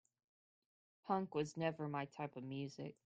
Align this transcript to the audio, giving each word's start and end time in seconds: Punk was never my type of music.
Punk 1.03 1.35
was 1.35 1.55
never 1.55 1.87
my 1.87 2.05
type 2.05 2.35
of 2.35 2.43
music. 2.43 2.95